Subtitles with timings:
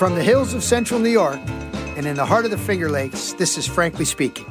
[0.00, 1.38] From the hills of central New York
[1.94, 4.46] and in the heart of the Finger Lakes, this is Frankly Speaking.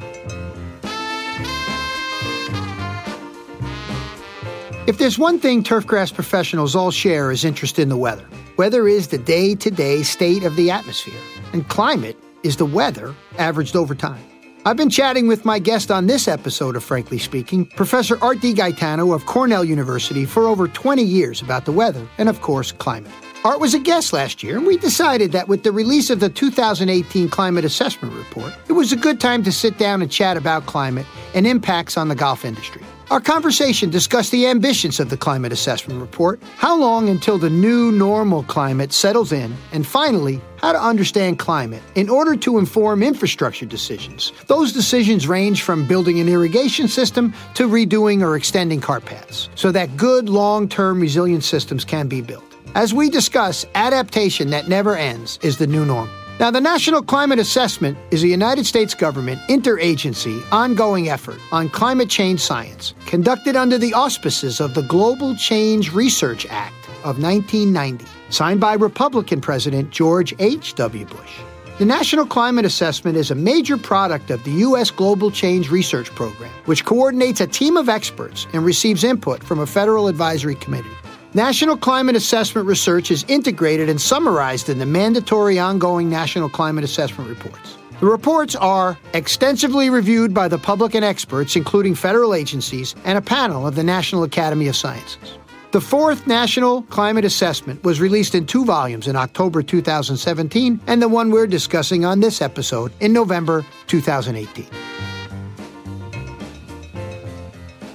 [4.86, 8.24] If there's one thing turfgrass professionals all share is interest in the weather.
[8.58, 11.20] Weather is the day to day state of the atmosphere,
[11.52, 14.22] and climate is the weather averaged over time.
[14.64, 19.12] I've been chatting with my guest on this episode of Frankly Speaking, Professor Art DeGaetano
[19.12, 23.10] of Cornell University, for over 20 years about the weather and, of course, climate.
[23.42, 26.28] Art was a guest last year, and we decided that with the release of the
[26.28, 30.66] 2018 Climate Assessment Report, it was a good time to sit down and chat about
[30.66, 32.82] climate and impacts on the golf industry.
[33.10, 37.90] Our conversation discussed the ambitions of the Climate Assessment Report, how long until the new
[37.90, 43.64] normal climate settles in, and finally, how to understand climate in order to inform infrastructure
[43.64, 44.34] decisions.
[44.48, 49.72] Those decisions range from building an irrigation system to redoing or extending car paths, so
[49.72, 52.49] that good long term resilient systems can be built.
[52.76, 56.08] As we discuss, adaptation that never ends is the new norm.
[56.38, 62.08] Now, the National Climate Assessment is a United States government interagency ongoing effort on climate
[62.08, 68.60] change science, conducted under the auspices of the Global Change Research Act of 1990, signed
[68.60, 71.06] by Republican President George H.W.
[71.06, 71.40] Bush.
[71.78, 74.92] The National Climate Assessment is a major product of the U.S.
[74.92, 79.66] Global Change Research Program, which coordinates a team of experts and receives input from a
[79.66, 80.88] federal advisory committee.
[81.34, 87.30] National climate assessment research is integrated and summarized in the mandatory ongoing National Climate Assessment
[87.30, 87.78] Reports.
[88.00, 93.22] The reports are extensively reviewed by the public and experts, including federal agencies and a
[93.22, 95.38] panel of the National Academy of Sciences.
[95.70, 101.08] The fourth National Climate Assessment was released in two volumes in October 2017, and the
[101.08, 104.66] one we're discussing on this episode in November 2018.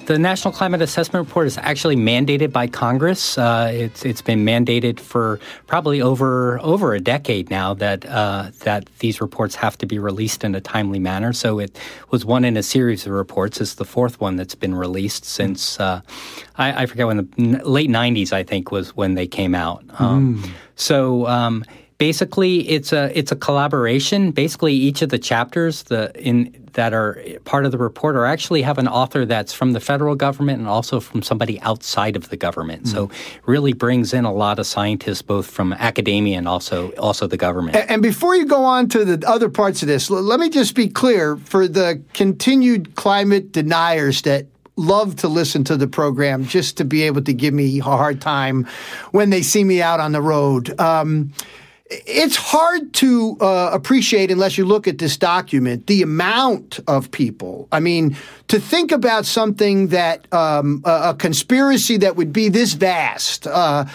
[0.06, 3.40] The National Climate Assessment Report is actually mandated by Congress.
[3.40, 8.88] Uh, it's it's been mandated for probably over over a decade now that uh, that
[9.00, 11.34] these reports have to be released in a timely manner.
[11.34, 11.76] So it
[12.12, 13.60] was one in a series of reports.
[13.60, 16.02] It's the fourth one that's been released since uh,
[16.58, 19.84] I, I, forget when the late '90s I think was when they came out.
[20.00, 20.52] Um, mm.
[20.76, 21.26] So.
[21.28, 21.66] Um,
[21.98, 24.32] basically it's a it's a collaboration.
[24.32, 28.62] Basically, each of the chapters the in that are part of the report are actually
[28.62, 32.36] have an author that's from the federal government and also from somebody outside of the
[32.36, 32.84] government.
[32.84, 32.96] Mm-hmm.
[32.96, 33.12] So
[33.46, 37.78] really brings in a lot of scientists both from academia and also also the government.
[37.78, 40.76] And, and before you go on to the other parts of this, let me just
[40.76, 46.76] be clear for the continued climate deniers that love to listen to the program just
[46.76, 48.68] to be able to give me a hard time
[49.12, 50.78] when they see me out on the road.
[50.80, 51.32] Um,
[51.88, 57.68] it's hard to uh, appreciate unless you look at this document the amount of people.
[57.72, 62.74] I mean, to think about something that um, a, a, conspiracy that would be this
[62.74, 63.86] vast, uh,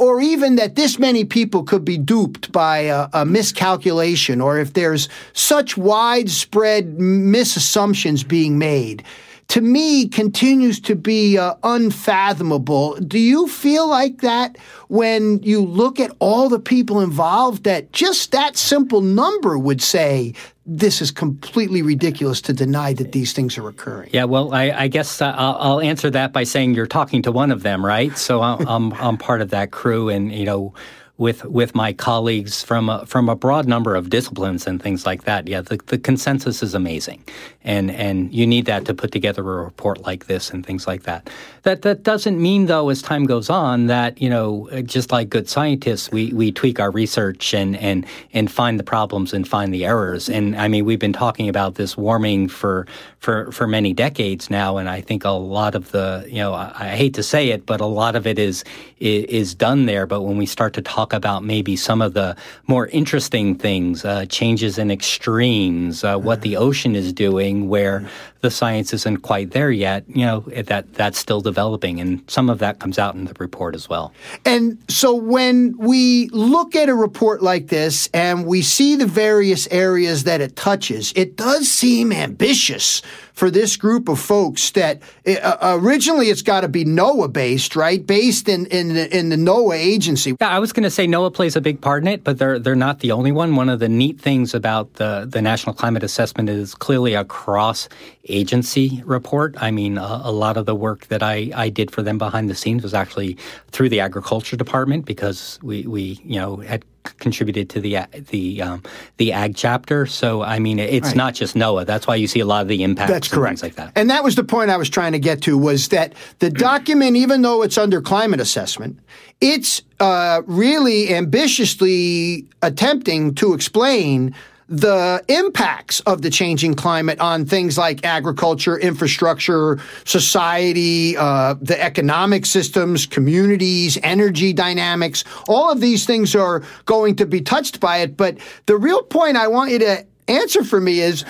[0.00, 4.72] or even that this many people could be duped by a, a miscalculation, or if
[4.72, 9.04] there's such widespread misassumptions being made
[9.48, 12.96] to me continues to be uh, unfathomable.
[12.96, 14.58] Do you feel like that
[14.88, 20.34] when you look at all the people involved that just that simple number would say
[20.66, 24.10] this is completely ridiculous to deny that these things are occurring.
[24.12, 27.30] Yeah, well, I, I guess uh, I'll, I'll, answer that by saying you're talking to
[27.30, 28.16] one of them, right?
[28.18, 30.74] So I'm, I'm, I'm part of that crew, and you know,
[31.18, 35.24] with with my colleagues from a, from a broad number of disciplines and things like
[35.24, 35.48] that.
[35.48, 37.24] Yeah, the, the consensus is amazing,
[37.64, 41.04] and and you need that to put together a report like this and things like
[41.04, 41.30] that.
[41.62, 45.30] That that doesn't mean though, as time goes on, that you know, uh, just like
[45.30, 49.72] good scientists, we we tweak our research and and and find the problems and find
[49.72, 50.28] the errors.
[50.28, 52.86] And I mean, we've been talking about this warming for
[53.20, 56.72] for for many decades now, and I think a lot of the you know, I,
[56.74, 58.64] I hate to say it, but a lot of it is
[58.98, 60.06] is, is done there.
[60.06, 62.36] But when we start to talk talk about maybe some of the
[62.66, 68.08] more interesting things, uh, changes in extremes, uh, what the ocean is doing, where
[68.40, 70.04] the science isn't quite there yet.
[70.08, 73.74] You know that that's still developing, and some of that comes out in the report
[73.74, 74.12] as well.
[74.44, 79.68] And so when we look at a report like this and we see the various
[79.70, 83.02] areas that it touches, it does seem ambitious
[83.36, 88.04] for this group of folks that uh, originally it's got to be NOAA based, right?
[88.04, 90.34] Based in in the, in the NOAA agency.
[90.40, 92.58] Yeah, I was going to say NOAA plays a big part in it, but they're
[92.58, 93.54] they're not the only one.
[93.54, 97.88] One of the neat things about the the National Climate Assessment is clearly a cross
[98.28, 99.54] agency report.
[99.58, 102.48] I mean, a, a lot of the work that I, I did for them behind
[102.48, 103.36] the scenes was actually
[103.70, 106.84] through the agriculture department because we, we you know had
[107.18, 107.98] contributed to the
[108.30, 108.82] the um,
[109.16, 110.06] the ag chapter.
[110.06, 111.16] So I mean, it's Right.
[111.16, 111.86] not just NOAA.
[111.86, 113.10] That's why you see a lot of the impacts.
[113.10, 113.60] That's and correct.
[113.60, 113.92] Things like that.
[113.94, 117.16] And that was the point I was trying to get to was that the document,
[117.16, 118.98] even though it's under climate assessment,
[119.40, 124.34] it's uh, really ambitiously attempting to explain
[124.68, 132.44] the impacts of the changing climate on things like agriculture, infrastructure, society, uh, the economic
[132.44, 135.22] systems, communities, energy dynamics.
[135.48, 138.16] All of these things are going to be touched by it.
[138.16, 141.24] But the real point I want you to answer for me is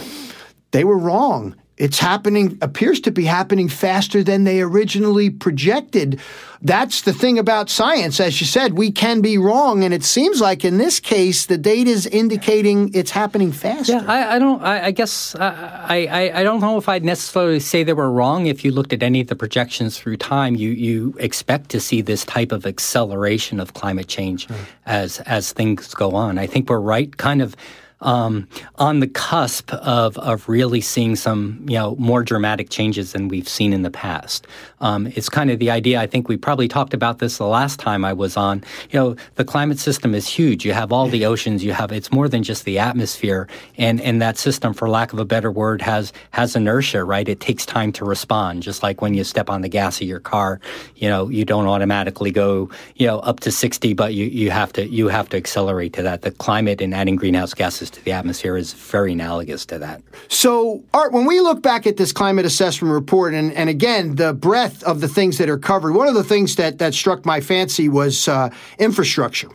[0.71, 1.55] they were wrong.
[1.77, 6.19] It's happening, appears to be happening faster than they originally projected.
[6.63, 8.19] That's the thing about science.
[8.19, 9.85] As you said, we can be wrong.
[9.85, 13.93] And it seems like in this case, the data is indicating it's happening faster.
[13.93, 14.63] Yeah, I, I don't.
[14.63, 18.47] I, I guess I, I I don't know if I'd necessarily say they were wrong.
[18.47, 22.01] If you looked at any of the projections through time, you you expect to see
[22.01, 24.49] this type of acceleration of climate change
[24.87, 26.39] as as things go on.
[26.39, 27.55] I think we're right, kind of.
[28.03, 33.29] Um, on the cusp of, of really seeing some you know more dramatic changes than
[33.29, 34.47] we've seen in the past.
[34.81, 35.99] Um, it's kind of the idea.
[35.99, 38.63] I think we probably talked about this the last time I was on.
[38.91, 40.67] You know, the climate system is huge.
[40.67, 41.65] You have all the oceans.
[41.65, 43.49] You have it's more than just the atmosphere,
[43.79, 47.03] and and that system, for lack of a better word, has has inertia.
[47.03, 47.27] Right?
[47.27, 48.63] It takes time to respond.
[48.63, 50.61] Just like when you step on the gas of your car,
[50.97, 54.73] you know, you don't automatically go you know up to sixty, but you you have
[54.75, 56.21] to you have to accelerate to that.
[56.21, 60.03] The climate and adding greenhouse gases to the atmosphere is very analogous to that.
[60.29, 64.33] So, Art, when we look back at this climate assessment report, and, and again, the
[64.33, 67.41] breadth of the things that are covered, one of the things that, that struck my
[67.41, 69.49] fancy was uh, infrastructure.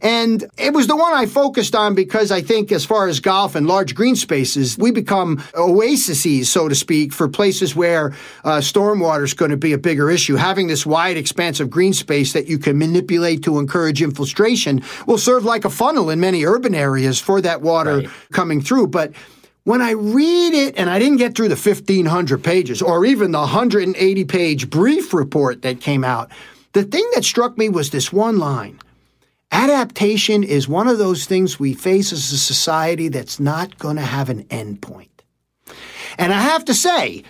[0.00, 3.54] And it was the one I focused on because I think, as far as golf
[3.54, 8.12] and large green spaces, we become oases, so to speak, for places where
[8.44, 10.36] uh, stormwater is going to be a bigger issue.
[10.36, 15.18] Having this wide expanse of green space that you can manipulate to encourage infiltration will
[15.18, 18.08] serve like a funnel in many urban areas for that water Right.
[18.32, 18.88] coming through.
[18.88, 19.12] But
[19.64, 23.38] when I read it, and I didn't get through the 1,500 pages or even the
[23.38, 26.30] 180 page brief report that came out,
[26.72, 28.78] the thing that struck me was this one line.
[29.54, 34.02] Adaptation is one of those things we face as a society that's not going to
[34.02, 35.22] have an end point.
[36.18, 37.22] And I have to say,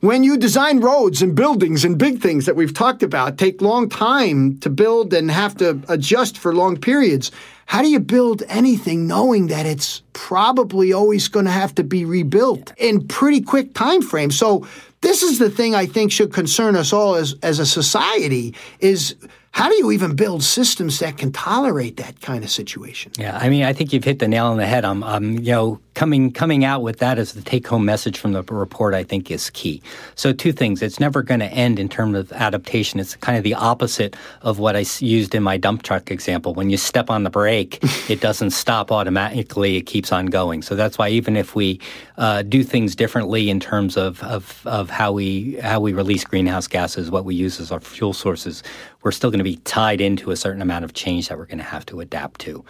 [0.00, 3.88] when you design roads and buildings and big things that we've talked about take long
[3.88, 7.30] time to build and have to adjust for long periods,
[7.64, 12.04] how do you build anything knowing that it's probably always going to have to be
[12.04, 14.38] rebuilt in pretty quick time frames?
[14.38, 14.66] So
[15.00, 19.16] this is the thing I think should concern us all as, as a society is
[19.56, 23.10] how do you even build systems that can tolerate that kind of situation?
[23.16, 24.84] Yeah, I mean, I think you've hit the nail on the head.
[24.84, 28.32] I'm, um, you know, coming coming out with that as the take home message from
[28.32, 29.82] the report, I think is key.
[30.14, 33.00] So two things: it's never going to end in terms of adaptation.
[33.00, 36.54] It's kind of the opposite of what I used in my dump truck example.
[36.54, 40.62] When you step on the brake, it doesn't stop automatically; it keeps on going.
[40.62, 41.80] So that's why even if we
[42.18, 46.68] uh, do things differently in terms of, of of how we how we release greenhouse
[46.68, 48.62] gases, what we use as our fuel sources,
[49.02, 51.58] we're still going to be tied into a certain amount of change that we're going
[51.58, 52.64] to have to adapt to.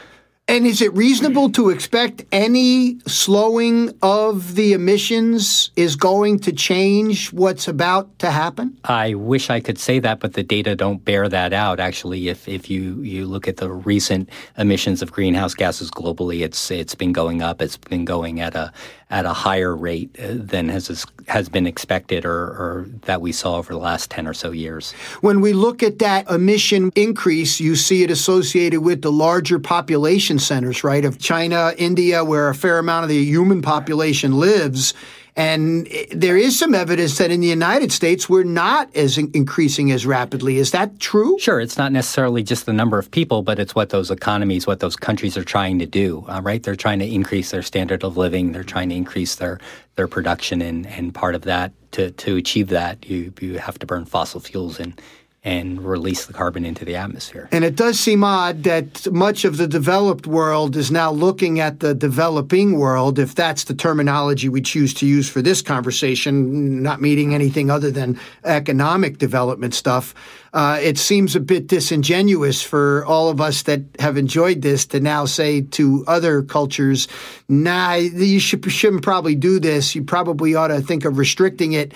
[0.49, 7.33] And is it reasonable to expect any slowing of the emissions is going to change
[7.33, 8.79] what's about to happen?
[8.85, 11.81] I wish I could say that, but the data don't bear that out.
[11.81, 16.71] Actually, if, if you, you look at the recent emissions of greenhouse gases globally, it's
[16.71, 17.61] it's been going up.
[17.61, 18.73] It's been going at a
[19.09, 23.57] at a higher rate uh, than has has been expected or, or that we saw
[23.57, 24.93] over the last ten or so years.
[25.21, 30.39] When we look at that emission increase, you see it associated with the larger population
[30.39, 34.93] centers, right, of China, India, where a fair amount of the human population lives.
[35.37, 39.93] And there is some evidence that in the United States, we're not as in- increasing
[39.93, 40.57] as rapidly.
[40.57, 41.39] Is that true?
[41.39, 44.81] Sure, it's not necessarily just the number of people, but it's what those economies, what
[44.81, 46.25] those countries are trying to do.
[46.27, 46.63] Uh, right?
[46.63, 48.53] They're trying to increase their standard of living.
[48.53, 49.61] They're trying to increase their
[49.97, 53.87] their production, and and part of that to to achieve that, you you have to
[53.87, 54.99] burn fossil fuels and
[55.47, 57.49] and release the carbon into the atmosphere.
[57.53, 61.79] And it does seem odd that much of the developed world is now looking at
[61.79, 67.01] the developing world, if that's the terminology we choose to use for this conversation, not
[67.01, 70.15] meaning anything other than economic development stuff.
[70.53, 74.99] Uh, it seems a bit disingenuous for all of us that have enjoyed this to
[74.99, 77.07] now say to other cultures,
[77.49, 79.95] nah, you should, shouldn't probably do this.
[79.95, 81.93] You probably ought to think of restricting it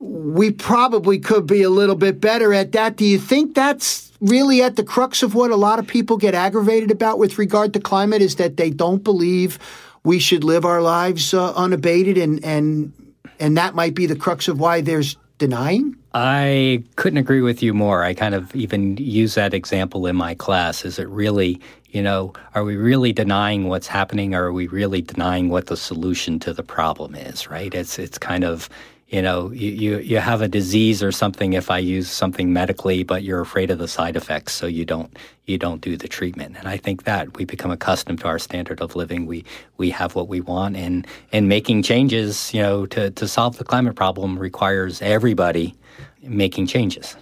[0.00, 2.96] we probably could be a little bit better at that.
[2.96, 6.34] Do you think that's really at the crux of what a lot of people get
[6.34, 9.58] aggravated about with regard to climate is that they don't believe
[10.04, 12.92] we should live our lives uh, unabated and and
[13.40, 15.96] and that might be the crux of why there's denying?
[16.14, 18.02] I couldn't agree with you more.
[18.02, 20.84] I kind of even use that example in my class.
[20.84, 25.02] Is it really, you know, are we really denying what's happening or are we really
[25.02, 27.72] denying what the solution to the problem is, right?
[27.72, 28.68] It's it's kind of
[29.08, 33.04] you know, you, you, you have a disease or something if I use something medically,
[33.04, 36.56] but you're afraid of the side effects, so you don't you don't do the treatment.
[36.58, 39.24] And I think that we become accustomed to our standard of living.
[39.24, 39.46] We
[39.78, 43.64] we have what we want, and and making changes, you know, to to solve the
[43.64, 45.74] climate problem requires everybody
[46.22, 47.16] making changes.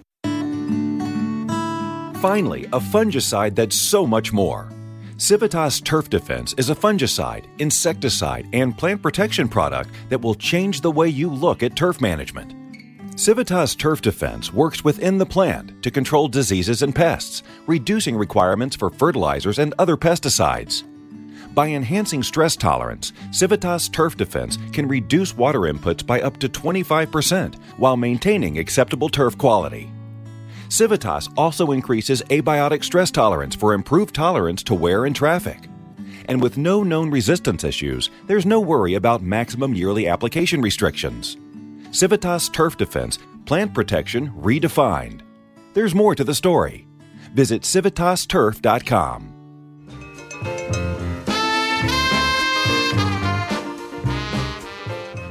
[2.21, 4.69] Finally, a fungicide that's so much more.
[5.19, 10.91] Civitas Turf Defense is a fungicide, insecticide, and plant protection product that will change the
[10.91, 12.55] way you look at turf management.
[13.19, 18.91] Civitas Turf Defense works within the plant to control diseases and pests, reducing requirements for
[18.91, 20.85] fertilizers and other pesticides.
[21.55, 27.55] By enhancing stress tolerance, Civitas Turf Defense can reduce water inputs by up to 25%
[27.79, 29.91] while maintaining acceptable turf quality.
[30.69, 35.69] Civitas also increases abiotic stress tolerance for improved tolerance to wear and traffic.
[36.29, 41.37] And with no known resistance issues, there's no worry about maximum yearly application restrictions.
[41.93, 45.21] Civitas Turf Defense Plant Protection Redefined.
[45.75, 46.87] There's more to the story.
[47.35, 49.36] Visit civitasturf.com.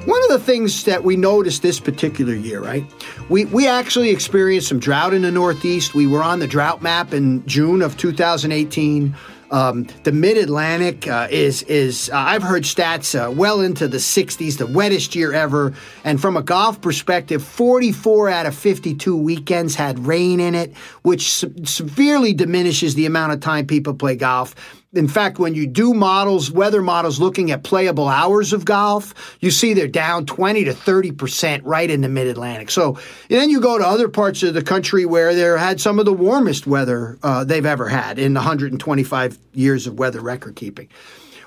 [0.05, 2.85] One of the things that we noticed this particular year, right?
[3.27, 5.95] We, we actually experienced some drought in the Northeast.
[5.95, 9.15] We were on the drought map in June of 2018.
[9.49, 13.97] Um, the Mid Atlantic uh, is is uh, I've heard stats uh, well into the
[13.97, 15.73] 60s, the wettest year ever.
[16.03, 21.31] And from a golf perspective, 44 out of 52 weekends had rain in it, which
[21.31, 24.55] se- severely diminishes the amount of time people play golf
[24.95, 29.51] in fact, when you do models, weather models looking at playable hours of golf, you
[29.51, 32.71] see they're down 20 to 30% right in the mid Atlantic.
[32.71, 32.97] So
[33.29, 36.13] then you go to other parts of the country where they had some of the
[36.13, 40.87] warmest weather uh, they've ever had in the 125 years of weather record keeping.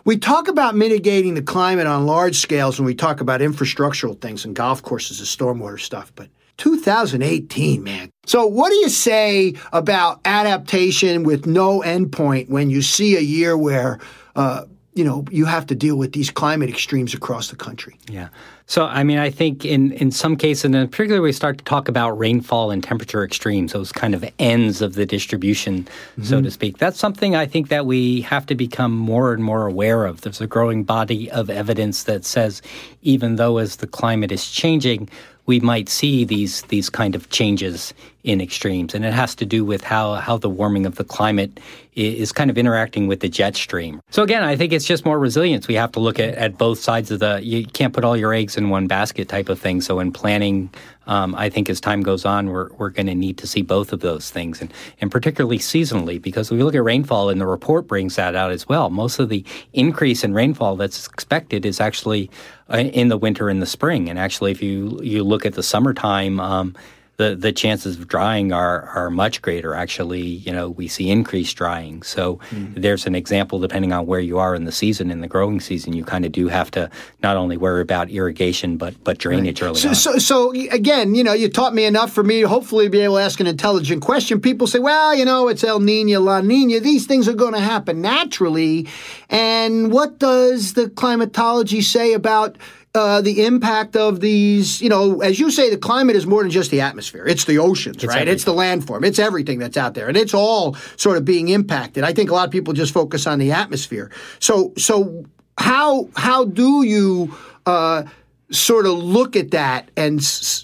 [0.05, 4.45] We talk about mitigating the climate on large scales when we talk about infrastructural things
[4.45, 6.29] and golf courses and stormwater stuff, but
[6.59, 8.11] 2018, man.
[8.27, 13.57] So, what do you say about adaptation with no endpoint when you see a year
[13.57, 13.99] where,
[14.37, 17.97] uh, you know, you have to deal with these climate extremes across the country?
[18.09, 18.29] Yeah.
[18.67, 21.89] So, I mean, I think in, in some cases, and particularly we start to talk
[21.89, 26.25] about rainfall and temperature extremes, those kind of ends of the distribution, mm-hmm.
[26.25, 26.77] so to speak.
[26.77, 30.21] That's something I think that we have to become more and more aware of.
[30.21, 32.61] There's a growing body of evidence that says
[33.01, 35.09] even though as the climate is changing,
[35.49, 37.93] we might see these these kind of changes
[38.25, 41.61] in extremes, and it has to do with how how the warming of the climate
[41.95, 44.01] is kind of interacting with the jet stream.
[44.11, 45.67] So again, I think it's just more resilience.
[45.67, 47.41] We have to look at, at both sides of the.
[47.43, 49.81] You can't put all your eggs in one basket type of thing.
[49.81, 50.71] So in planning,
[51.07, 53.93] um, I think as time goes on, we're we're going to need to see both
[53.93, 57.87] of those things, and and particularly seasonally, because we look at rainfall, and the report
[57.87, 58.91] brings that out as well.
[58.91, 62.31] Most of the increase in rainfall that's expected is actually
[62.69, 65.63] uh, in the winter and the spring, and actually, if you you look at the
[65.63, 66.41] summertime.
[66.41, 66.75] Um,
[67.19, 69.75] the, the chances of drying are, are much greater.
[69.75, 72.01] Actually, you know, we see increased drying.
[72.05, 72.81] So mm-hmm.
[72.81, 75.95] there's an example, depending on where you are in the season, in the growing season,
[75.95, 76.89] you kind of do have to
[77.21, 79.69] not only worry about irrigation, but, but drainage right.
[79.69, 79.95] early so, on.
[79.97, 83.17] So, so again, you know, you taught me enough for me to hopefully be able
[83.17, 84.41] to ask an intelligent question.
[84.41, 86.79] People say, well, you know, it's El Nino, La Nina.
[86.79, 88.87] These things are going to happen naturally.
[89.29, 92.59] And what does the climatology say about
[92.99, 96.51] uh, the impact of these, you know, as you say, the climate is more than
[96.51, 97.25] just the atmosphere.
[97.27, 98.29] It's the oceans, it's right?
[98.29, 98.35] Everything.
[98.35, 99.05] It's the landform.
[99.07, 100.09] It's everything that's out there.
[100.09, 102.05] And it's all sort of being impacted.
[102.05, 104.11] I think a lot of people just focus on the atmosphere.
[104.41, 105.25] So, so
[105.57, 108.03] how, how do you, uh,
[108.51, 110.21] sort of look at that and,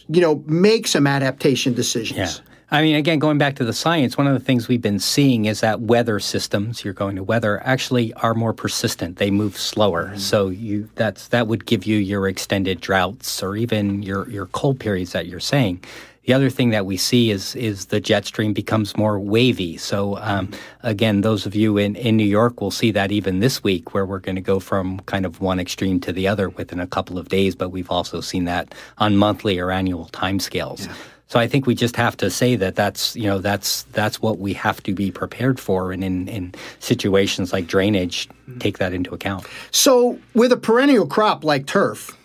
[0.09, 2.19] you know, make some adaptation decisions?
[2.19, 2.54] Yeah.
[2.71, 5.45] I mean, again, going back to the science, one of the things we've been seeing
[5.45, 9.19] is that weather systems, you're going to weather, actually are more persistent.
[9.19, 10.07] They move slower.
[10.07, 10.19] Mm-hmm.
[10.19, 14.81] So you that's that would give you your extended droughts or even your, your cold
[14.81, 15.85] periods that you're saying.
[16.25, 19.77] The other thing that we see is is the jet stream becomes more wavy.
[19.77, 20.51] So um,
[20.83, 24.07] again, those of you in, in New York will see that even this week, where
[24.07, 27.19] we're going to go from kind of one extreme to the other within a couple
[27.19, 27.55] of days.
[27.55, 30.87] But we've also seen that on monthly or annual timescales.
[30.87, 30.95] Yeah.
[31.29, 34.39] So I think we just have to say that that's you know that's that's what
[34.39, 38.59] we have to be prepared for, and in, in situations like drainage, mm-hmm.
[38.59, 39.47] take that into account.
[39.71, 42.17] So with a perennial crop like turf,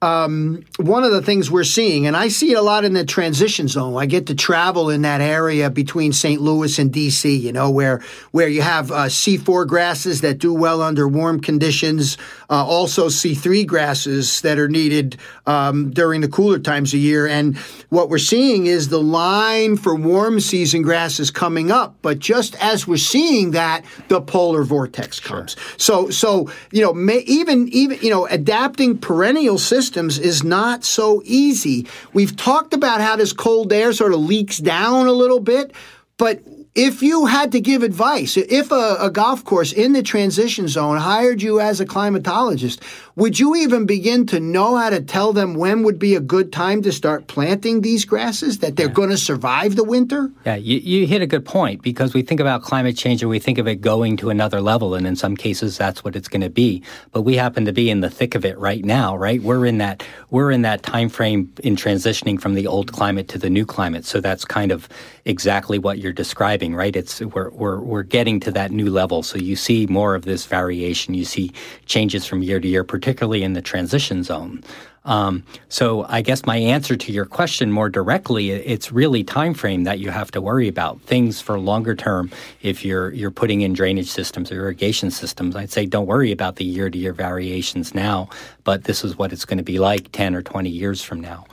[0.00, 3.04] um, one of the things we're seeing, and I see it a lot in the
[3.04, 3.96] transition zone.
[3.96, 6.40] I get to travel in that area between St.
[6.40, 7.36] Louis and D.C.
[7.36, 8.00] You know, where
[8.30, 12.16] where you have uh, C4 grasses that do well under warm conditions,
[12.48, 17.26] uh, also C3 grasses that are needed um, during the cooler times of year.
[17.26, 17.56] And
[17.88, 21.96] what we're seeing is the line for warm season grasses coming up.
[22.02, 25.56] But just as we're seeing that, the polar vortex comes.
[25.56, 25.74] Sure.
[25.76, 30.84] So so you know, may, even even you know, adapting perennial systems systems is not
[30.84, 31.86] so easy.
[32.12, 35.72] We've talked about how this cold air sort of leaks down a little bit,
[36.18, 36.42] but
[36.74, 40.98] if you had to give advice, if a, a, golf course in the transition zone
[40.98, 42.82] hired you as a climatologist,
[43.18, 46.52] would you even begin to know how to tell them when would be a good
[46.52, 48.92] time to start planting these grasses that they're yeah.
[48.92, 50.30] going to survive the winter?
[50.46, 53.40] Yeah, you, you hit a good point because we think about climate change and we
[53.40, 56.42] think of it going to another level, and in some cases that's what it's going
[56.42, 56.80] to be.
[57.10, 59.42] But we happen to be in the thick of it right now, right?
[59.42, 63.38] We're in that we're in that time frame in transitioning from the old climate to
[63.38, 64.04] the new climate.
[64.04, 64.88] So that's kind of
[65.24, 66.94] exactly what you're describing, right?
[66.94, 69.24] It's we're we're we're getting to that new level.
[69.24, 71.14] So you see more of this variation.
[71.14, 71.50] You see
[71.86, 74.62] changes from year to year, particularly in the transition zone.
[75.04, 79.84] Um, so I guess my answer to your question more directly, it's really time frame
[79.84, 81.00] that you have to worry about.
[81.00, 85.70] Things for longer term, if you're you're putting in drainage systems or irrigation systems, I'd
[85.70, 88.28] say don't worry about the year to year variations now,
[88.64, 91.46] but this is what it's going to be like 10 or 20 years from now.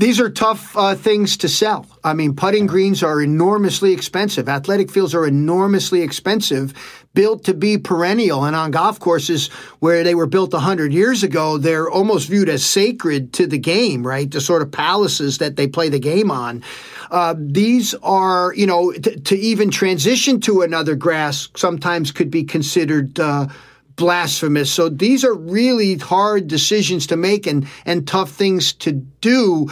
[0.00, 1.86] These are tough uh, things to sell.
[2.02, 4.48] I mean, putting greens are enormously expensive.
[4.48, 6.72] Athletic fields are enormously expensive,
[7.14, 8.44] built to be perennial.
[8.44, 9.48] And on golf courses
[9.80, 14.06] where they were built 100 years ago, they're almost viewed as sacred to the game,
[14.06, 14.30] right?
[14.30, 16.62] The sort of palaces that they play the game on.
[17.10, 22.44] Uh, these are, you know, t- to even transition to another grass sometimes could be
[22.44, 23.18] considered.
[23.18, 23.48] Uh,
[23.96, 24.72] blasphemous.
[24.72, 29.70] So these are really hard decisions to make and, and tough things to do.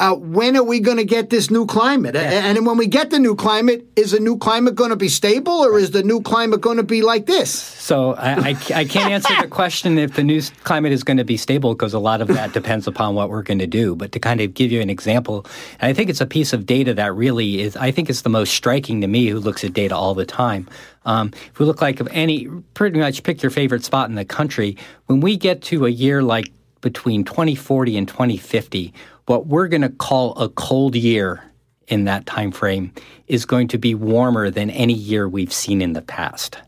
[0.00, 2.14] Uh, when are we going to get this new climate?
[2.14, 2.46] Yeah.
[2.46, 5.52] And when we get the new climate, is the new climate going to be stable
[5.52, 7.50] or is the new climate going to be like this?
[7.52, 11.24] So I, I, I can't answer the question if the new climate is going to
[11.24, 13.94] be stable because a lot of that depends upon what we're going to do.
[13.94, 15.44] But to kind of give you an example,
[15.82, 18.54] I think it's a piece of data that really is, I think it's the most
[18.54, 20.66] striking to me who looks at data all the time.
[21.04, 24.78] Um, if we look like any, pretty much pick your favorite spot in the country,
[25.06, 28.94] when we get to a year like between 2040 and 2050,
[29.30, 31.40] what we're going to call a cold year
[31.86, 32.92] in that time frame
[33.28, 36.58] is going to be warmer than any year we've seen in the past.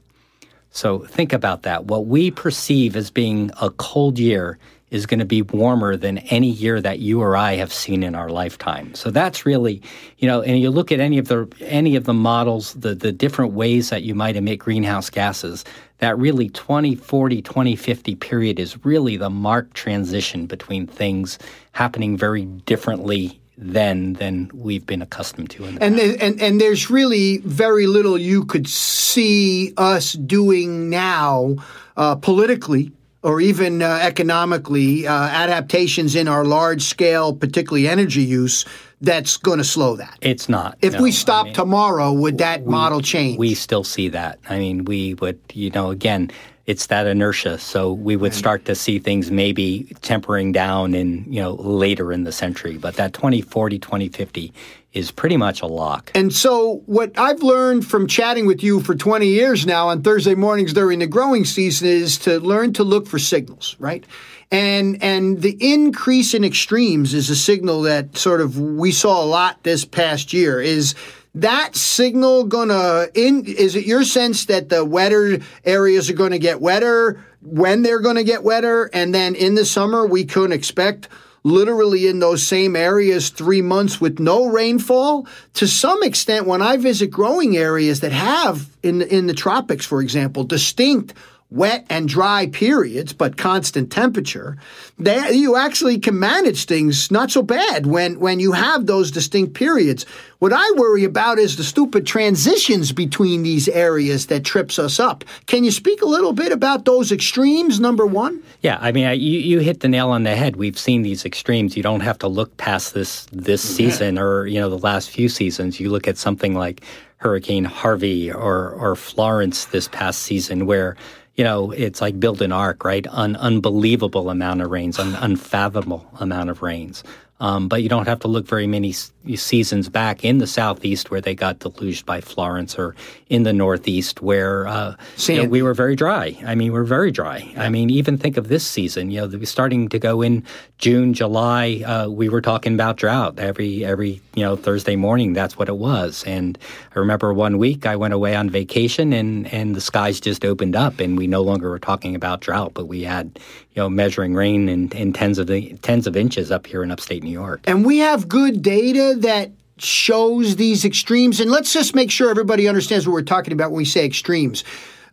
[0.71, 1.87] So think about that.
[1.87, 4.61] What we perceive as being a cold year
[4.93, 8.15] is going to be warmer than any year that you or I have seen in
[8.15, 8.95] our lifetime.
[8.95, 9.81] So that's really,
[10.19, 13.11] you know, and you look at any of the any of the models, the the
[13.11, 15.65] different ways that you might emit greenhouse gases,
[15.99, 21.39] that really 2040, 2050 period is really the marked transition between things
[21.73, 25.65] happening very differently then than we've been accustomed to.
[25.65, 31.57] and, and and there's really very little you could see us doing now
[31.97, 38.65] uh, politically or even uh, economically, uh, adaptations in our large scale, particularly energy use,
[39.01, 40.17] that's going to slow that.
[40.21, 40.79] It's not.
[40.83, 41.03] If no.
[41.03, 43.39] we stop I mean, tomorrow, would that we, model change?
[43.39, 44.39] We still see that.
[44.49, 46.31] I mean, we would, you know, again,
[46.67, 47.59] it's that inertia.
[47.59, 52.25] So we would start to see things maybe tempering down in, you know, later in
[52.25, 52.79] the century.
[52.79, 54.53] But that 2040, 2050
[54.93, 56.11] is pretty much a lock.
[56.15, 60.35] And so, what I've learned from chatting with you for 20 years now on Thursday
[60.35, 64.05] mornings during the growing season is to learn to look for signals, right?
[64.51, 69.27] And and the increase in extremes is a signal that sort of we saw a
[69.27, 70.61] lot this past year.
[70.61, 70.95] Is
[71.35, 73.45] that signal gonna in?
[73.45, 78.25] Is it your sense that the wetter areas are to get wetter when they're to
[78.25, 81.09] get wetter, and then in the summer we could expect
[81.45, 85.27] literally in those same areas three months with no rainfall.
[85.55, 90.01] To some extent, when I visit growing areas that have in in the tropics, for
[90.01, 91.15] example, distinct
[91.53, 94.57] wet and dry periods, but constant temperature,
[94.99, 99.53] they, you actually can manage things not so bad when, when you have those distinct
[99.53, 100.07] periods.
[100.39, 105.25] What I worry about is the stupid transitions between these areas that trips us up.
[105.47, 108.43] Can you speak a little bit about those extremes, number one?
[108.63, 110.57] Yeah, I mean, you, you hit the nail on the head.
[110.57, 111.77] We've seen these extremes.
[111.77, 115.29] You don't have to look past this this season or, you know, the last few
[115.29, 115.79] seasons.
[115.79, 116.83] You look at something like
[117.19, 120.97] Hurricane Harvey or, or Florence this past season where–
[121.35, 123.07] you know, it's like build an ark, right?
[123.11, 127.03] An unbelievable amount of rains, an unfathomable amount of rains.
[127.41, 128.95] Um, but you don't have to look very many
[129.37, 132.95] seasons back in the southeast where they got deluged by Florence, or
[133.29, 136.37] in the northeast where uh, you know, we were very dry.
[136.47, 137.53] I mean, we're very dry.
[137.57, 139.11] I mean, even think of this season.
[139.11, 140.45] You know, starting to go in
[140.79, 141.83] June, July.
[141.85, 145.33] Uh, we were talking about drought every every you know Thursday morning.
[145.33, 146.25] That's what it was.
[146.27, 146.59] And
[146.95, 150.77] I remember one week I went away on vacation, and and the skies just opened
[150.77, 153.39] up, and we no longer were talking about drought, but we had
[153.75, 156.91] you know measuring rain in, in tens of the, tens of inches up here in
[156.91, 157.61] upstate New York.
[157.65, 161.41] And we have good data that shows these extremes.
[161.41, 164.65] And let's just make sure everybody understands what we're talking about when we say extremes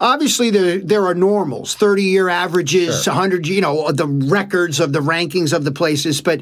[0.01, 3.13] obviously there there are normals, 30 year averages, sure.
[3.13, 6.21] 100, you know, the records of the rankings of the places.
[6.21, 6.41] But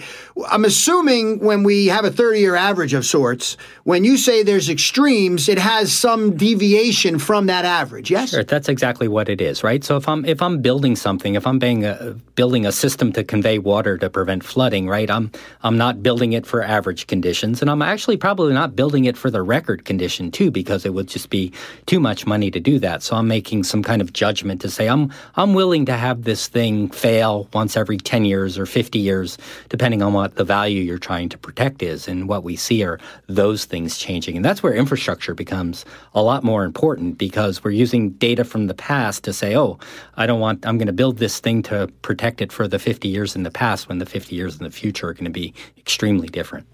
[0.49, 4.69] I'm assuming when we have a 30 year average of sorts, when you say there's
[4.69, 8.11] extremes, it has some deviation from that average.
[8.11, 8.43] Yes, sure.
[8.43, 9.83] That's exactly what it is, right?
[9.83, 13.23] So if I'm if I'm building something, if I'm being a, building a system to
[13.23, 15.09] convey water to prevent flooding, right?
[15.09, 15.31] I'm
[15.63, 19.31] I'm not building it for average conditions, and I'm actually probably not building it for
[19.31, 21.51] the record condition too, because it would just be
[21.85, 23.01] too much money to do that.
[23.03, 26.23] So I'm making making some kind of judgment to say I'm I'm willing to have
[26.23, 29.37] this thing fail once every 10 years or 50 years
[29.69, 32.99] depending on what the value you're trying to protect is and what we see are
[33.27, 34.35] those things changing.
[34.35, 38.73] And that's where infrastructure becomes a lot more important because we're using data from the
[38.73, 39.79] past to say oh
[40.17, 43.07] I don't want I'm going to build this thing to protect it for the 50
[43.07, 45.53] years in the past when the 50 years in the future are going to be
[45.77, 46.67] extremely different.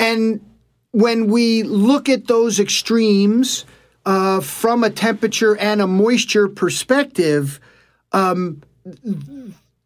[0.00, 0.40] And
[0.90, 3.64] when we look at those extremes
[4.06, 7.60] uh, from a temperature and a moisture perspective,
[8.12, 8.62] um,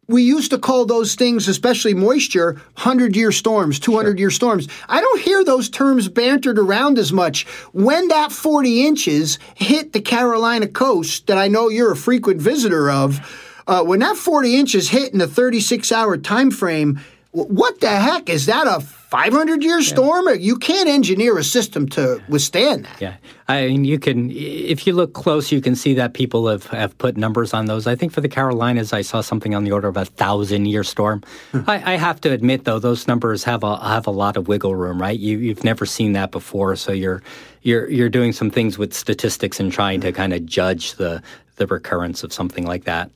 [0.07, 4.67] we used to call those things, especially moisture, 100 year storms, 200 year storms.
[4.87, 7.45] I don't hear those terms bantered around as much.
[7.73, 12.91] When that 40 inches hit the Carolina coast, that I know you're a frequent visitor
[12.91, 13.19] of,
[13.67, 16.99] uh, when that 40 inches hit in a 36 hour time frame,
[17.31, 20.27] what the heck is that a 500 year storm?
[20.29, 20.35] Yeah.
[20.35, 23.01] You can't engineer a system to withstand that.
[23.01, 23.15] Yeah.
[23.49, 26.97] I mean, you can, if you look close, you can see that people have, have
[26.97, 27.87] put numbers on those.
[27.87, 30.85] I think for the Carolinas, I saw something on the order of a thousand year
[30.85, 31.23] storm.
[31.51, 31.59] Hmm.
[31.67, 34.75] I, I, have to admit, though, those numbers have a, have a lot of wiggle
[34.75, 35.19] room, right?
[35.19, 36.77] You, you've never seen that before.
[36.77, 37.21] So you're,
[37.63, 41.21] you're, you're doing some things with statistics and trying to kind of judge the,
[41.57, 43.11] the recurrence of something like that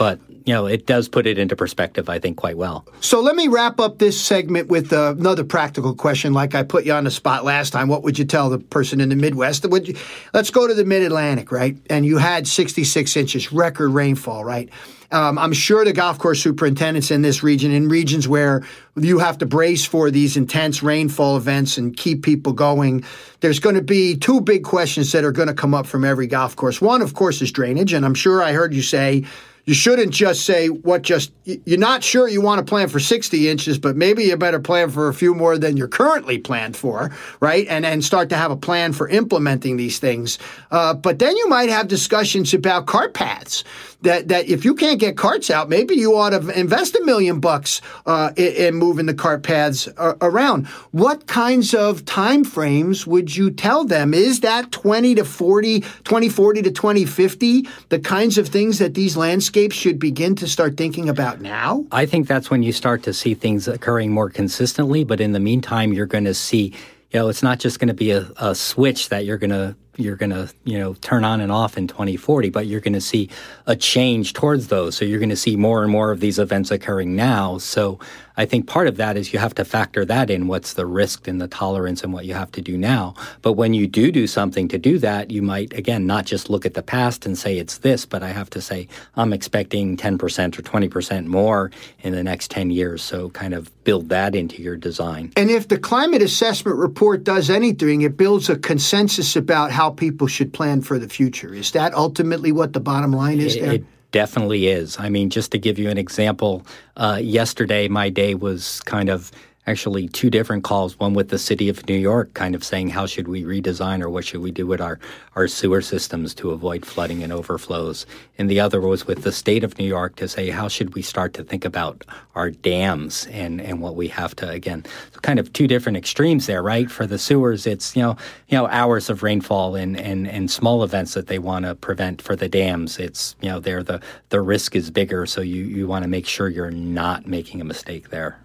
[0.00, 2.86] but you know it does put it into perspective i think quite well.
[3.00, 6.84] So let me wrap up this segment with uh, another practical question like i put
[6.84, 7.88] you on the spot last time.
[7.88, 9.64] What would you tell the person in the midwest?
[9.64, 9.96] You,
[10.34, 11.76] let's go to the mid-atlantic right?
[11.88, 14.70] And you had 66 inches record rainfall right?
[15.12, 18.62] Um, I'm sure the golf course superintendents in this region, in regions where
[18.94, 23.04] you have to brace for these intense rainfall events and keep people going,
[23.40, 26.28] there's going to be two big questions that are going to come up from every
[26.28, 26.80] golf course.
[26.80, 27.92] One, of course, is drainage.
[27.92, 29.24] And I'm sure I heard you say
[29.64, 33.48] you shouldn't just say what just you're not sure you want to plan for 60
[33.48, 37.10] inches but maybe you better plan for a few more than you're currently planned for
[37.40, 40.38] right and and start to have a plan for implementing these things
[40.70, 43.64] uh, but then you might have discussions about cart paths
[44.02, 47.40] that that if you can't get carts out, maybe you ought to invest a million
[47.40, 50.66] bucks uh, in, in, moving the cart paths uh, around.
[50.92, 54.14] What kinds of time frames would you tell them?
[54.14, 59.49] Is that 20 to 40, 2040 to 2050, the kinds of things that these landscapes
[59.72, 61.84] should begin to start thinking about now?
[61.92, 65.04] I think that's when you start to see things occurring more consistently.
[65.04, 66.74] But in the meantime, you're going to see
[67.10, 69.74] you know, it's not just going to be a, a switch that you're going to
[69.96, 73.00] you're going to you know turn on and off in 2040 but you're going to
[73.00, 73.28] see
[73.66, 76.70] a change towards those so you're going to see more and more of these events
[76.70, 77.98] occurring now so
[78.36, 81.28] I think part of that is you have to factor that in what's the risk
[81.28, 83.14] and the tolerance and what you have to do now.
[83.42, 86.64] But when you do do something to do that, you might, again, not just look
[86.64, 90.58] at the past and say it's this, but I have to say I'm expecting 10%
[90.58, 93.02] or 20% more in the next 10 years.
[93.02, 95.32] So kind of build that into your design.
[95.36, 100.26] And if the climate assessment report does anything, it builds a consensus about how people
[100.26, 101.54] should plan for the future.
[101.54, 103.72] Is that ultimately what the bottom line is it, there?
[103.74, 104.98] It, definitely is.
[104.98, 109.30] I mean, just to give you an example, uh, yesterday my day was kind of
[109.66, 113.04] actually two different calls one with the city of new york kind of saying how
[113.04, 114.98] should we redesign or what should we do with our,
[115.36, 118.06] our sewer systems to avoid flooding and overflows?
[118.38, 121.02] And the other was with the state of new york to say how should we
[121.02, 125.38] start to think about our dams and, and what we have to again so kind
[125.38, 126.90] of two different extremes there right?
[126.90, 128.16] For the sewers it's you know
[128.48, 132.22] you know hours of rainfall and, and, and small events that they want to prevent
[132.22, 132.98] for the dams.
[132.98, 136.26] It's you know there the the risk is bigger so you, you want to make
[136.26, 138.38] sure you're not making a mistake there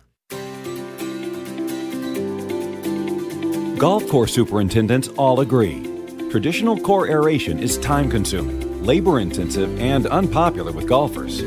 [3.78, 5.84] Golf course superintendents all agree.
[6.32, 11.42] Traditional core aeration is time consuming, labor intensive, and unpopular with golfers.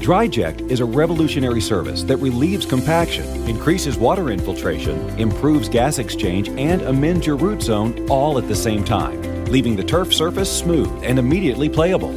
[0.00, 6.80] DryJect is a revolutionary service that relieves compaction, increases water infiltration, improves gas exchange, and
[6.82, 11.18] amends your root zone all at the same time, leaving the turf surface smooth and
[11.18, 12.14] immediately playable.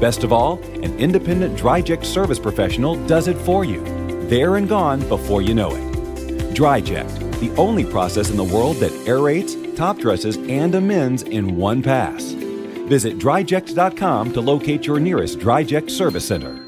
[0.00, 3.82] Best of all, an independent DryJect service professional does it for you.
[4.28, 6.54] There and gone before you know it.
[6.54, 11.82] DryJect, the only process in the world that aerates, top dresses, and amends in one
[11.82, 12.22] pass.
[12.86, 16.61] Visit dryject.com to locate your nearest DryJect service center.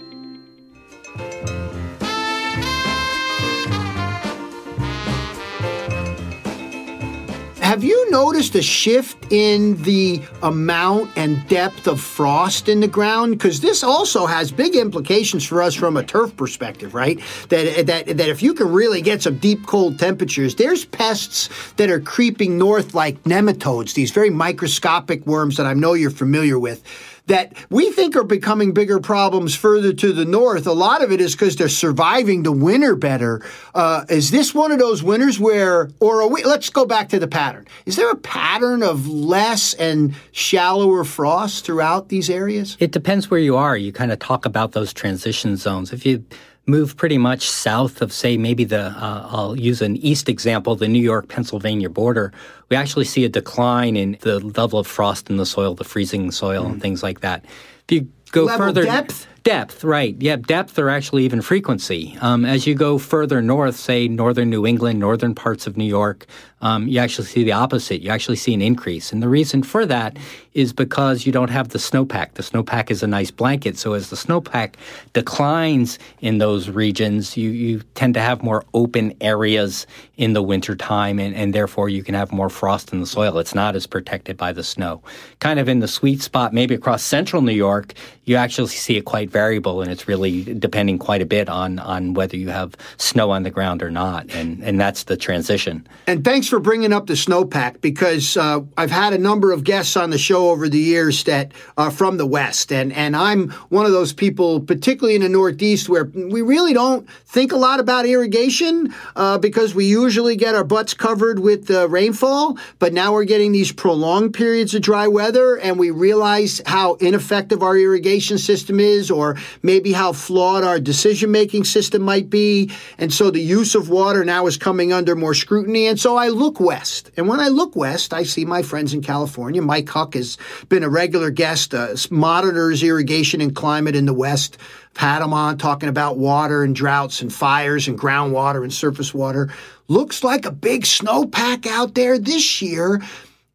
[8.15, 13.33] Noticed a shift in the amount and depth of frost in the ground?
[13.33, 17.19] Because this also has big implications for us from a turf perspective, right?
[17.49, 21.91] That, that, that if you can really get some deep cold temperatures, there's pests that
[21.91, 26.85] are creeping north like nematodes, these very microscopic worms that I know you're familiar with
[27.27, 30.67] that we think are becoming bigger problems further to the north.
[30.67, 33.41] A lot of it is because they're surviving the winter better.
[33.75, 37.29] Uh, is this one of those winters where, or we, let's go back to the
[37.29, 37.67] pattern.
[37.87, 42.77] Is there a pattern of less and shallower frost throughout these areas?
[42.79, 43.77] It depends where you are.
[43.77, 45.93] You kind of talk about those transition zones.
[45.93, 46.25] If you
[46.67, 50.89] move pretty much south of, say, maybe the, uh, I'll use an east example, the
[50.89, 52.33] New York Pennsylvania border,
[52.71, 56.31] we actually see a decline in the level of frost in the soil, the freezing
[56.31, 56.73] soil, mm.
[56.73, 57.45] and things like that.
[57.89, 59.27] If you go level further, depth?
[59.43, 60.17] Depth, right.
[60.19, 62.17] Yeah, depth or actually even frequency.
[62.23, 66.27] Um, as you go further north, say northern New England, northern parts of New York,
[66.65, 68.01] um, you actually see the opposite.
[68.01, 69.13] You actually see an increase.
[69.13, 70.17] And the reason for that
[70.55, 72.35] is because you don't have the snowpack.
[72.35, 73.77] The snowpack is a nice blanket.
[73.77, 74.75] So as the snowpack
[75.13, 81.19] declines in those regions, you, you tend to have more open areas in the wintertime,
[81.19, 83.39] and, and therefore you can have more frost in the soil.
[83.39, 85.03] It's not as protected by the snow.
[85.41, 89.05] Kind of in the sweet spot, maybe across central New York, you actually see it
[89.05, 93.33] quite variable, and it's really depending quite a bit on, on whether you have snow
[93.33, 94.33] on the ground or not.
[94.33, 95.87] And, and that's the transition.
[96.07, 99.97] And thanks for bringing up the snowpack because uh, I've had a number of guests
[99.97, 103.87] on the show over the years that are from the West, and and I'm one
[103.87, 108.07] of those people, particularly in the Northeast, where we really don't think a lot about
[108.07, 113.25] irrigation uh, because we usually get our butts covered with uh, rainfall, but now we're
[113.25, 118.79] getting these prolonged periods of dry weather, and we realize how ineffective our irrigation system
[118.79, 123.75] is, or maybe how flawed our decision making system might be, and so the use
[123.75, 127.11] of water now is coming under more scrutiny, and so I look look west.
[127.17, 129.63] And when I look west, I see my friends in California.
[129.63, 130.37] Mike Huck has
[130.69, 134.59] been a regular guest, uh, monitors irrigation and climate in the West.
[134.95, 139.49] I've him on talking about water and droughts and fires and groundwater and surface water.
[139.89, 143.03] Looks like a big snowpack out there this year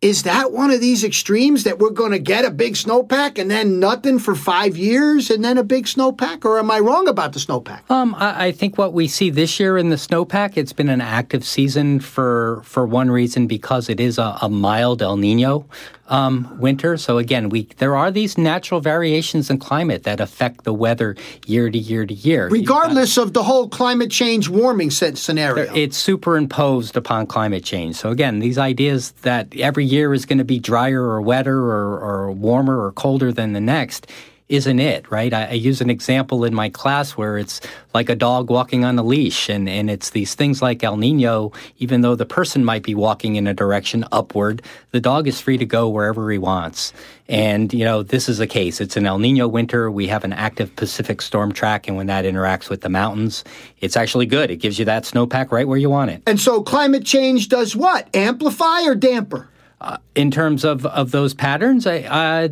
[0.02, 3.52] is that one of these extremes that we're going to get a big snowpack and
[3.52, 6.46] then nothing for five years and then a big snowpack?
[6.46, 7.90] Or am I wrong about the snowpack?
[7.92, 11.02] Um, I, I think what we see this year in the snowpack, it's been an
[11.02, 15.66] active season for for one reason because it is a, a mild El Nino
[16.10, 16.98] um, winter.
[16.98, 21.70] So again, we there are these natural variations in climate that affect the weather year
[21.70, 22.50] to year to year.
[22.50, 25.74] Regardless of the whole climate change warming scenario.
[25.74, 27.96] It's superimposed upon climate change.
[27.96, 32.00] So again, these ideas that every year is going to be drier or wetter or,
[32.00, 34.08] or warmer or colder than the next
[34.50, 35.32] isn't it, right?
[35.32, 37.62] I, I, use an example in my class where it's
[37.94, 41.52] like a dog walking on a leash, and, and it's these things like El Nino,
[41.78, 45.60] even though the person might be walking in a direction upward, the dog is free
[45.60, 46.94] to go wherever he wants.
[47.28, 48.82] And, you know, this is a case.
[48.82, 49.92] It's an El Nino winter.
[49.92, 53.44] We have an active Pacific storm track, and when that interacts with the mountains,
[53.82, 54.50] it's actually good.
[54.50, 56.24] It gives you that snowpack right where you want it.
[56.26, 58.14] And so climate change does what?
[58.16, 59.48] Amplify or damper?
[59.80, 62.50] Uh, in terms of, of those patterns, I, uh,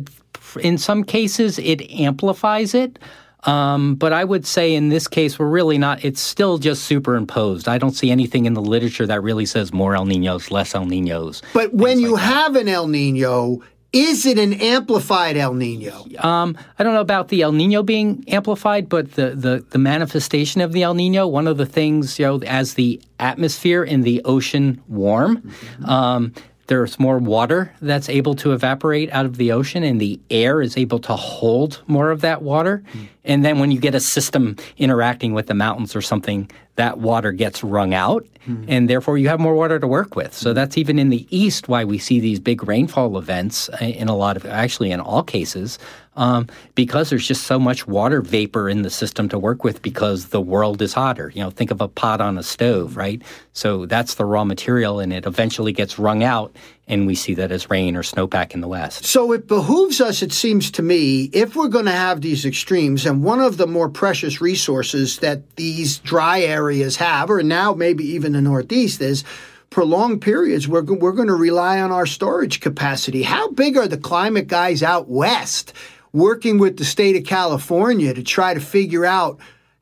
[0.60, 2.98] in some cases, it amplifies it.
[3.44, 7.68] Um, but I would say in this case, we're really not, it's still just superimposed.
[7.68, 10.86] I don't see anything in the literature that really says more El Ninos, less El
[10.86, 11.42] Ninos.
[11.54, 13.62] But when you like have an El Nino,
[13.92, 16.04] is it an amplified El Nino?
[16.18, 20.60] Um, I don't know about the El Nino being amplified, but the, the, the manifestation
[20.60, 24.20] of the El Nino, one of the things, you know, as the atmosphere in the
[24.24, 25.84] ocean warm, mm-hmm.
[25.86, 26.34] um,
[26.68, 30.76] there's more water that's able to evaporate out of the ocean, and the air is
[30.76, 32.82] able to hold more of that water.
[32.92, 33.08] Mm.
[33.24, 37.32] And then when you get a system interacting with the mountains or something, that water
[37.32, 38.64] gets wrung out, mm.
[38.68, 40.32] and therefore you have more water to work with.
[40.32, 44.06] So that's even in the east why we see these big rainfall events uh, in
[44.06, 45.78] a lot of, actually, in all cases,
[46.14, 50.28] um, because there's just so much water vapor in the system to work with because
[50.28, 51.32] the world is hotter.
[51.34, 53.20] You know, think of a pot on a stove, right?
[53.54, 56.54] So that's the raw material, and it eventually gets wrung out,
[56.88, 59.04] and we see that as rain or snowpack in the west.
[59.04, 63.04] So it behooves us, it seems to me, if we're going to have these extremes,
[63.04, 68.04] and one of the more precious resources that these dry areas have, or now maybe
[68.04, 69.22] even the Northeast, is
[69.70, 73.22] prolonged periods, we're, we're going to rely on our storage capacity.
[73.22, 75.74] How big are the climate guys out west
[76.12, 79.38] working with the state of California to try to figure out?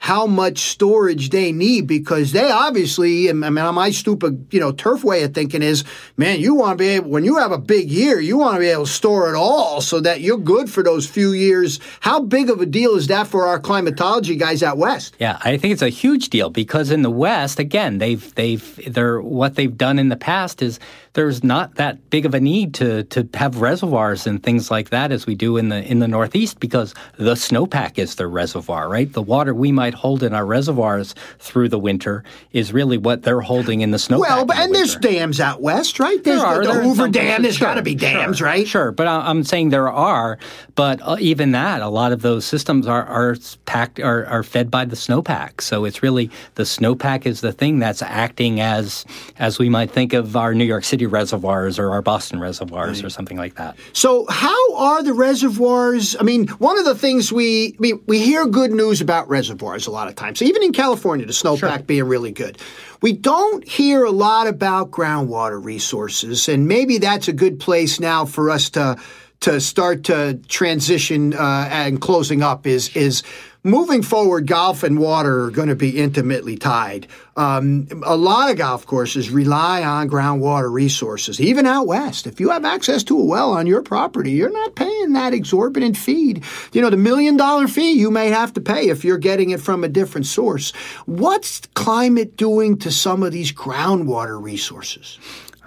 [0.06, 5.02] How much storage they need because they obviously, I mean, my stupid, you know, turf
[5.02, 5.82] way of thinking is,
[6.16, 8.60] man, you want to be able, when you have a big year, you want to
[8.60, 11.80] be able to store it all so that you're good for those few years.
[11.98, 15.16] How big of a deal is that for our climatology guys out west?
[15.18, 19.20] Yeah, I think it's a huge deal because in the West, again, they've, they've, they're,
[19.20, 20.78] what they've done in the past is
[21.16, 25.10] there's not that big of a need to, to have reservoirs and things like that
[25.10, 29.10] as we do in the, in the Northeast because the snowpack is the reservoir, right?
[29.10, 33.40] The water we might hold in our reservoirs through the winter is really what they're
[33.40, 34.20] holding in the snowpack.
[34.20, 36.22] Well, but, and the there's dams out west, right?
[36.22, 36.66] There's there are.
[36.66, 37.42] The, the Hoover Dam.
[37.42, 38.68] There's sure, got to be dams, sure, right?
[38.68, 40.38] Sure, but I'm saying there are.
[40.74, 44.70] But uh, even that, a lot of those systems are are packed are, are fed
[44.70, 45.62] by the snowpack.
[45.62, 49.06] So it's really the snowpack is the thing that's acting as
[49.38, 53.06] as we might think of our New York City reservoirs or our Boston reservoirs right.
[53.06, 53.76] or something like that.
[53.92, 56.16] So how are the reservoirs?
[56.18, 59.90] I mean, one of the things we we, we hear good news about reservoirs a
[59.90, 60.38] lot of times.
[60.38, 61.78] So even in California, the snowpack sure.
[61.80, 62.58] being really good.
[63.02, 68.24] We don't hear a lot about groundwater resources, and maybe that's a good place now
[68.24, 68.96] for us to
[69.40, 73.22] to start to transition uh, and closing up is is
[73.66, 77.06] moving forward, golf and water are going to be intimately tied.
[77.36, 82.26] Um, a lot of golf courses rely on groundwater resources, even out west.
[82.26, 85.96] If you have access to a well on your property, you're not paying that exorbitant
[85.96, 86.40] fee.
[86.72, 89.60] You know, the million dollar fee you may have to pay if you're getting it
[89.60, 90.70] from a different source.
[91.04, 95.18] What's climate doing to some of these groundwater resources?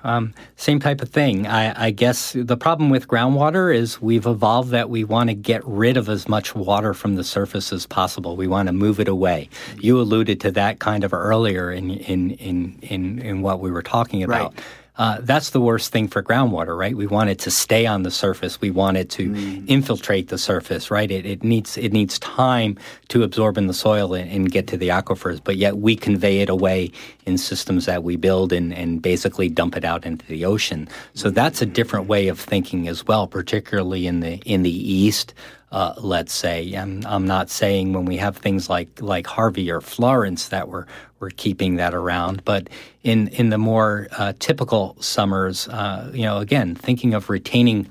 [0.04, 1.48] Um, same type of thing.
[1.48, 5.66] I, I, guess the problem with groundwater is we've evolved that we want to get
[5.66, 8.36] rid of as much water from the surface as possible.
[8.36, 9.50] We want to move it away.
[9.80, 13.84] You alluded to that kind of earlier in in in in, in what we were
[13.84, 14.54] talking about.
[14.56, 14.64] Right.
[15.00, 16.94] Uh, that's the worst thing for groundwater, right?
[16.94, 18.60] We want it to stay on the surface.
[18.60, 19.66] We want it to mm.
[19.66, 21.10] infiltrate the surface, right?
[21.10, 24.78] It, it, needs it needs time to absorb in the soil and, and, get to
[24.78, 26.92] the aquifers, but yet we convey it away
[27.26, 30.90] in systems that we build and, and basically dump it out into the ocean.
[31.14, 35.34] So that's a different way of thinking as well, particularly in the in the east
[35.72, 36.74] uh, let's say.
[36.74, 40.86] And I'm not saying when we have things like like Harvey or Florence that we're
[41.20, 42.70] we're keeping that around, but
[43.04, 47.88] in in the more uh, typical summers, uh, you know, again, thinking of retaining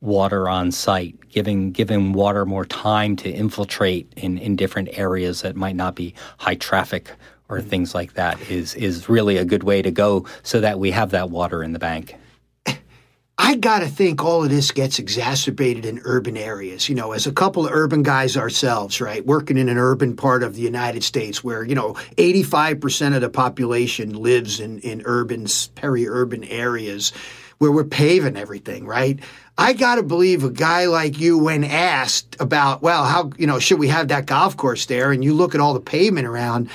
[0.00, 5.56] water on site, giving giving water more time to infiltrate in, in different areas that
[5.56, 7.12] might not be high traffic
[7.48, 10.90] or things like that is is really a good way to go so that we
[10.90, 12.16] have that water in the bank.
[13.44, 16.88] I got to think all of this gets exacerbated in urban areas.
[16.88, 20.44] You know, as a couple of urban guys ourselves, right, working in an urban part
[20.44, 25.48] of the United States where, you know, 85% of the population lives in, in urban,
[25.74, 27.10] peri urban areas
[27.58, 29.18] where we're paving everything, right?
[29.58, 33.58] I got to believe a guy like you, when asked about, well, how, you know,
[33.58, 35.10] should we have that golf course there?
[35.10, 36.70] And you look at all the pavement around,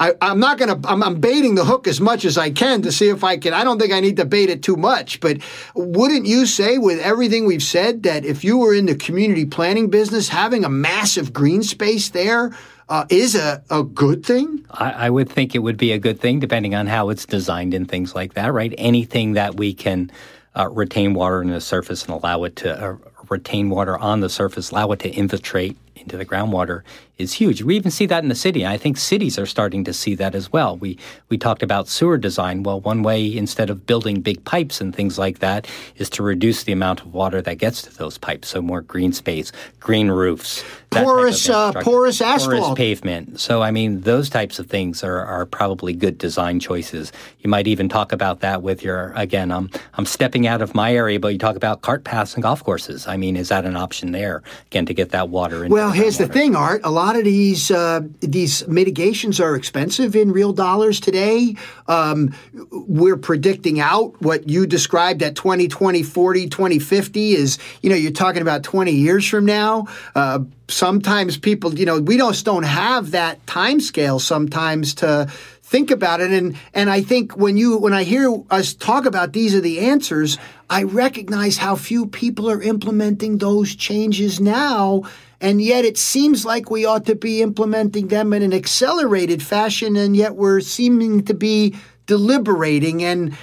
[0.00, 2.80] I, am not going to, I'm, I'm baiting the hook as much as I can
[2.82, 3.52] to see if I can.
[3.52, 5.38] I don't think I need to bait it too much, but
[5.74, 9.90] wouldn't you say, with everything we've said, that if you were in the community planning
[9.90, 12.56] business, having a massive green space there
[12.88, 14.64] uh, is a, a good thing?
[14.70, 17.74] I, I, would think it would be a good thing, depending on how it's designed
[17.74, 18.74] and things like that, right?
[18.78, 20.10] Anything that we can
[20.58, 22.96] uh, retain water in the surface and allow it to uh,
[23.28, 26.82] retain water on the surface, allow it to infiltrate into the groundwater
[27.20, 27.62] is huge.
[27.62, 28.66] We even see that in the city.
[28.66, 30.76] I think cities are starting to see that as well.
[30.76, 32.62] We we talked about sewer design.
[32.62, 36.64] Well, one way instead of building big pipes and things like that is to reduce
[36.64, 38.48] the amount of water that gets to those pipes.
[38.48, 43.38] So more green space, green roofs, porous uh, porous asphalt, porous pavement.
[43.38, 47.12] So I mean, those types of things are are probably good design choices.
[47.40, 49.52] You might even talk about that with your again.
[49.52, 52.64] I'm I'm stepping out of my area, but you talk about cart paths and golf
[52.64, 53.06] courses.
[53.06, 55.64] I mean, is that an option there again to get that water?
[55.64, 56.80] Into well, here's the thing, Art.
[56.84, 61.56] A lot lot of these uh, these mitigations are expensive in real dollars today.
[61.88, 62.32] Um,
[62.70, 68.42] we're predicting out what you described at 2020, 40, 2050 is, you know, you're talking
[68.42, 69.88] about 20 years from now.
[70.14, 75.28] Uh, sometimes people, you know, we just don't have that time scale sometimes to
[75.62, 79.32] think about it and and I think when you when I hear us talk about
[79.32, 80.36] these are the answers
[80.68, 85.04] I recognize how few people are implementing those changes now
[85.40, 89.96] and yet it seems like we ought to be implementing them in an accelerated fashion,
[89.96, 91.74] and yet we're seeming to be
[92.06, 93.02] deliberating.
[93.02, 93.36] And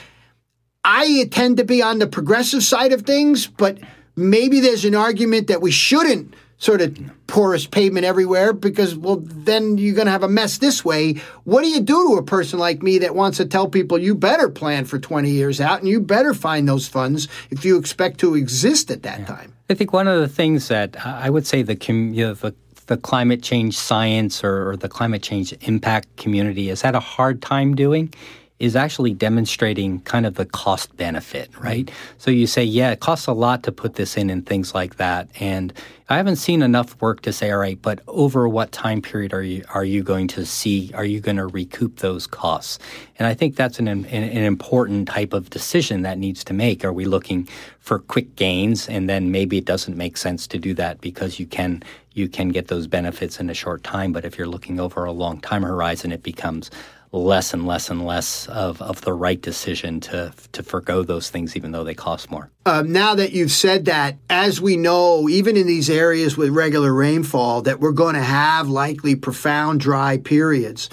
[0.84, 3.80] I tend to be on the progressive side of things, but
[4.16, 9.78] maybe there's an argument that we shouldn't sort of porous pavement everywhere because well then
[9.78, 12.58] you're going to have a mess this way what do you do to a person
[12.58, 15.88] like me that wants to tell people you better plan for 20 years out and
[15.88, 19.26] you better find those funds if you expect to exist at that yeah.
[19.26, 22.54] time i think one of the things that i would say the, you know, the
[22.88, 27.42] the climate change science or, or the climate change impact community has had a hard
[27.42, 28.12] time doing
[28.60, 31.92] is actually demonstrating kind of the cost benefit, right?
[32.18, 34.96] So you say, yeah, it costs a lot to put this in and things like
[34.96, 35.30] that.
[35.40, 35.72] And
[36.10, 39.44] I haven't seen enough work to say, all right, but over what time period are
[39.44, 40.92] you are you going to see?
[40.94, 42.80] Are you going to recoup those costs?
[43.20, 46.86] And I think that's an, an, an important type of decision that needs to make.
[46.86, 47.48] Are we looking
[47.88, 51.46] for quick gains, and then maybe it doesn't make sense to do that because you
[51.46, 51.82] can
[52.14, 54.12] you can get those benefits in a short time.
[54.12, 56.72] But if you're looking over a long time horizon, it becomes
[57.12, 61.56] less and less and less of, of the right decision to to forego those things,
[61.56, 62.50] even though they cost more.
[62.66, 66.94] Um, now that you've said that, as we know, even in these areas with regular
[66.94, 70.90] rainfall, that we're going to have likely profound dry periods.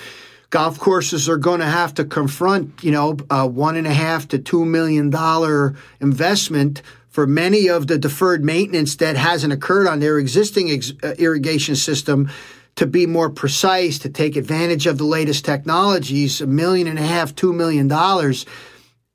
[0.50, 4.28] Golf courses are going to have to confront, you know, a one and a half
[4.28, 10.00] to two million dollar investment for many of the deferred maintenance that hasn't occurred on
[10.00, 12.30] their existing ex- uh, irrigation system
[12.76, 17.02] to be more precise, to take advantage of the latest technologies, a million and a
[17.02, 18.46] half, two million dollars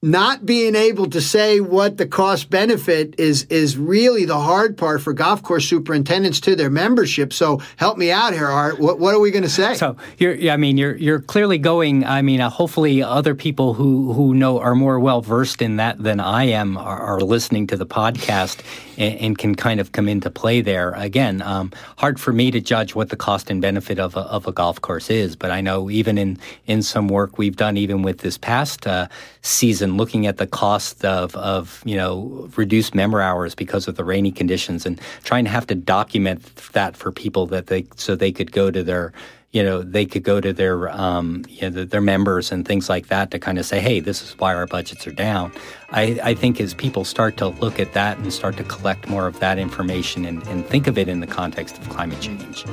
[0.02, 5.02] not being able to say what the cost benefit is is really the hard part
[5.02, 7.34] for golf course superintendents to their membership.
[7.34, 8.80] So help me out here, Art.
[8.80, 9.74] What, what are we going to say?
[9.74, 12.06] So you're, I mean, you're you're clearly going.
[12.06, 16.02] I mean, uh, hopefully, other people who who know are more well versed in that
[16.02, 18.64] than I am are, are listening to the podcast
[18.98, 20.92] and, and, can kind of come into play there.
[20.92, 24.48] Again, um, hard for me to judge what the cost and benefit of a, of
[24.48, 26.38] a golf course is, but I know even in
[26.68, 29.10] in some work we've done, even with this past uh,
[29.42, 33.96] season and looking at the cost of, of you know reduced member hours because of
[33.96, 38.16] the rainy conditions and trying to have to document that for people that they so
[38.16, 39.12] they could go to their
[39.52, 43.08] you know they could go to their um, you know, their members and things like
[43.08, 45.52] that to kind of say hey this is why our budgets are down.
[45.92, 49.26] I, I think as people start to look at that and start to collect more
[49.26, 52.64] of that information and, and think of it in the context of climate change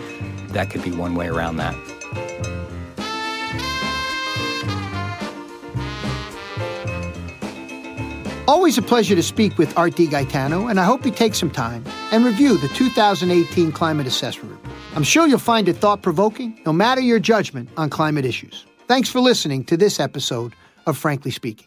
[0.49, 2.66] that could be one way around that
[8.49, 11.85] Always a pleasure to speak with Art DeGaetano, and I hope you take some time
[12.13, 14.77] and review the 2018 Climate Assessment Report.
[14.95, 18.65] I'm sure you'll find it thought provoking, no matter your judgment on climate issues.
[18.87, 20.55] Thanks for listening to this episode
[20.87, 21.67] of Frankly Speaking.